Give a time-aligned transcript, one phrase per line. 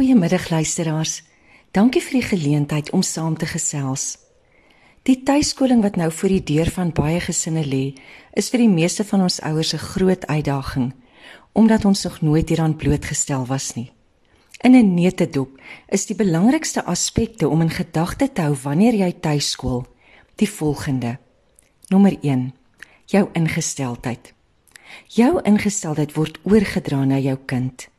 [0.00, 1.18] Goeiemiddag luisteraars.
[1.76, 4.14] Dankie vir die geleentheid om saam te gesels.
[5.04, 7.82] Die tuiskoling wat nou voor die deur van baie gesinne lê,
[8.32, 10.94] is vir die meeste van ons ouers 'n groot uitdaging
[11.52, 13.92] omdat ons nog nooit hieraan blootgestel was nie.
[14.64, 19.86] In 'n neutedop is die belangrikste aspekte om in gedagte te hou wanneer jy tuiskool
[20.36, 21.18] die volgende.
[21.88, 22.54] Nommer 1:
[23.04, 24.32] jou ingesteldheid.
[25.08, 27.90] Jou ingesteldheid word oorgedra na jou kind.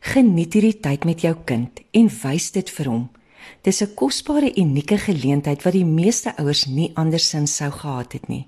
[0.00, 3.10] Geniet hierdie tyd met jou kind en wys dit vir hom.
[3.62, 8.46] Dis 'n kosbare unieke geleentheid wat die meeste ouers nie andersins sou gehad het nie.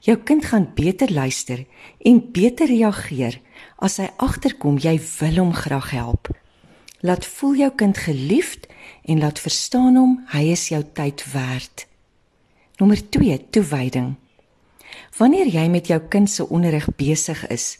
[0.00, 1.66] Jou kind gaan beter luister
[1.98, 3.40] en beter reageer
[3.78, 6.28] as hy agterkom jy wil hom graag help.
[7.00, 8.66] Laat voel jou kind geliefd
[9.04, 11.86] en laat verstaan hom hy is jou tyd werd.
[12.78, 14.16] Nommer 2: toewyding.
[15.16, 17.78] Wanneer jy met jou kind se onderrig besig is,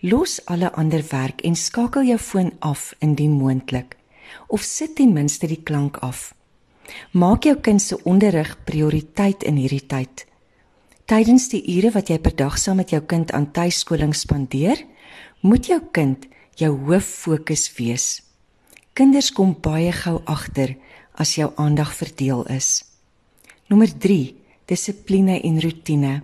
[0.00, 3.96] Los alle ander werk en skakel jou foon af indien moontlik
[4.46, 6.34] of sit ten minste die klank af.
[7.10, 10.22] Maak jou kind se onderrig prioriteit in hierdie tyd.
[11.04, 14.78] Tydens die ure wat jy per dag saam met jou kind aan tuiskoling spandeer,
[15.40, 18.22] moet jou kind jou hoof fokus wees.
[18.94, 20.76] Kinders kom baie gou agter
[21.18, 22.84] as jou aandag verdeel is.
[23.66, 24.34] Nommer 3:
[24.70, 26.22] dissipline en rotine.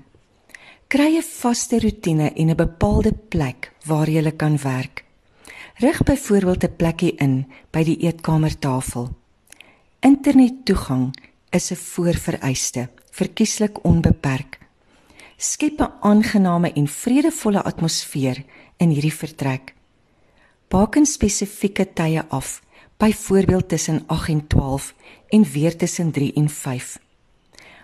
[0.88, 5.04] Kry 'n vaste rotine en 'n bepaalde plek waar jy kan werk.
[5.74, 9.08] Rig byvoorbeeld 'n plekkie in by die eetkamertafel.
[10.00, 11.14] Internettoegang
[11.50, 14.58] is 'n voorvereiste, verkieslik onbeperk.
[15.36, 18.44] Skep 'n aangename en vredevolle atmosfeer
[18.76, 19.74] in hierdie vertrek.
[20.68, 22.62] Baken spesifieke tye af,
[22.96, 24.94] byvoorbeeld tussen 8 en 12
[25.28, 26.98] en weer tussen 3 en 5.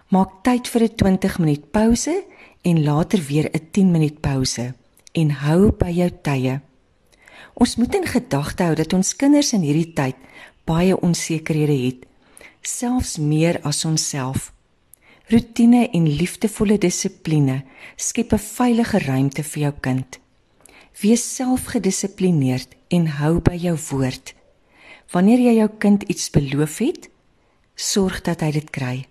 [0.08, 2.24] Maak tyd vir 'n 20 minuut pouse
[2.62, 4.74] en later weer 'n 10 minuut pouse
[5.12, 6.60] en hou by jou tye.
[7.54, 10.16] Ons moet in gedagte hou dat ons kinders in hierdie tyd
[10.68, 12.06] baie onsekerhede het,
[12.62, 14.52] selfs meer as onsself.
[15.30, 17.62] Rutine en liefdevolle dissipline
[17.96, 20.18] skep 'n veilige ruimte vir jou kind.
[21.00, 24.34] Wees selfgedissiplineerd en hou by jou woord.
[25.12, 27.10] Wanneer jy jou kind iets beloof het,
[27.74, 29.06] sorg dat hy dit kry.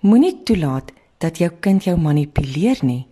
[0.00, 3.06] Moenie toelaat dat jou kind jou manipuleer nie.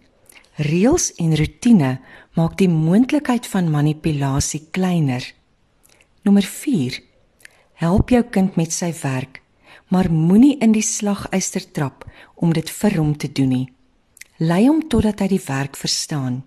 [0.55, 1.97] Reëls en rotine
[2.39, 5.25] maak die moontlikheid van manipulasie kleiner.
[6.23, 7.01] Nommer 4.
[7.83, 9.43] Help jou kind met sy werk,
[9.91, 12.07] maar moenie in die slaguister trap
[12.39, 13.67] om dit vir hom te doen nie.
[14.39, 16.45] Lei hom totdat hy die werk verstaan.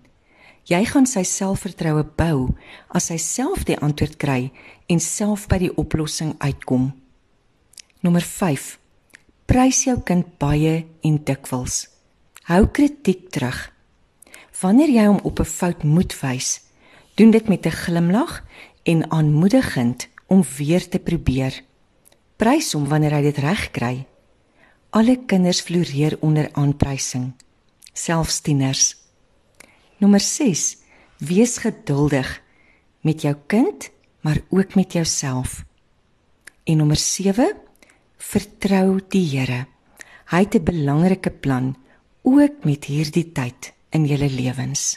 [0.64, 2.48] Jy gaan sy selfvertroue bou
[2.88, 4.50] as hy self die antwoord kry
[4.88, 6.94] en self by die oplossing uitkom.
[8.00, 8.24] Nommer
[9.48, 11.88] Prys jou kind baie en dikwels.
[12.48, 13.68] Hou kritiek terug.
[14.58, 16.60] Wanneer jy hom op 'n fout moet wys,
[17.14, 18.44] doen dit met 'n glimlag
[18.82, 21.62] en aanmoedigend om weer te probeer.
[22.36, 24.06] Prys hom wanneer hy dit reg kry.
[24.90, 27.32] Alle kinders floreer onder aanprysing,
[27.92, 28.96] selfs tieners.
[29.96, 30.76] Nommer 6:
[31.18, 32.42] Wees geduldig
[33.00, 33.90] met jou kind,
[34.20, 35.64] maar ook met jouself.
[36.64, 36.96] En nommer
[38.16, 39.66] Vertrou die Here.
[40.26, 41.76] Hy het 'n belangrike plan
[42.22, 44.96] ook met hierdie tyd in julle lewens.